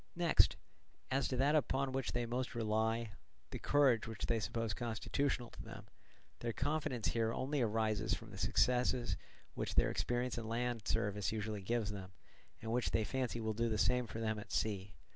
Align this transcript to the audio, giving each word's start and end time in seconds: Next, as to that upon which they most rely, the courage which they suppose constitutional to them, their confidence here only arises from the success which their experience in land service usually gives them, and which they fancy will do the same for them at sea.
Next, 0.15 0.55
as 1.11 1.27
to 1.27 1.37
that 1.37 1.53
upon 1.53 1.91
which 1.91 2.11
they 2.13 2.25
most 2.25 2.55
rely, 2.55 3.11
the 3.51 3.59
courage 3.59 4.07
which 4.07 4.25
they 4.25 4.39
suppose 4.39 4.73
constitutional 4.73 5.51
to 5.51 5.61
them, 5.61 5.85
their 6.39 6.53
confidence 6.53 7.09
here 7.09 7.31
only 7.31 7.61
arises 7.61 8.15
from 8.15 8.31
the 8.31 8.37
success 8.39 8.95
which 9.53 9.75
their 9.75 9.91
experience 9.91 10.39
in 10.39 10.47
land 10.47 10.87
service 10.87 11.31
usually 11.31 11.61
gives 11.61 11.91
them, 11.91 12.13
and 12.63 12.71
which 12.71 12.89
they 12.89 13.03
fancy 13.03 13.39
will 13.39 13.53
do 13.53 13.69
the 13.69 13.77
same 13.77 14.07
for 14.07 14.19
them 14.19 14.39
at 14.39 14.51
sea. 14.51 14.95